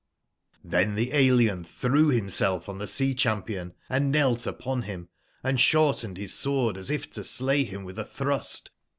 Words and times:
|r)B]V 0.67 0.95
the 0.95 1.13
alien 1.13 1.63
threw 1.63 2.07
himself 2.07 2.67
on 2.67 2.79
the 2.79 2.87
sea 2.87 3.13
champion, 3.13 3.75
and 3.87 4.11
knelt 4.11 4.47
upon 4.47 4.81
him, 4.81 5.09
& 5.33 5.55
shortened 5.57 6.17
his 6.17 6.33
sword 6.33 6.75
as 6.75 6.89
if 6.89 7.07
to 7.11 7.23
slay 7.23 7.63
him 7.63 7.83
with 7.83 7.99
a 7.99 8.03
thrust. 8.03 8.71